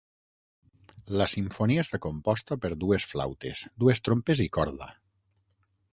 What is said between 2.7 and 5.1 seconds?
dues flautes, dues trompes i corda.